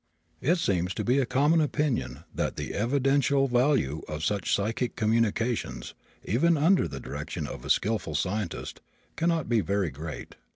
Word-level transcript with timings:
It 0.41 0.55
seems 0.57 0.95
to 0.95 1.03
be 1.03 1.19
a 1.19 1.27
common 1.27 1.61
opinion 1.61 2.23
that 2.33 2.55
the 2.55 2.73
evidential 2.73 3.47
value 3.47 4.01
of 4.07 4.23
such 4.25 4.51
psychic 4.51 4.95
communications, 4.95 5.93
even 6.23 6.57
under 6.57 6.87
the 6.87 6.99
direction 6.99 7.45
of 7.45 7.63
a 7.63 7.69
skilful 7.69 8.15
scientist, 8.15 8.81
cannot 9.15 9.47
be 9.47 9.61
very 9.61 9.91
great. 9.91 10.37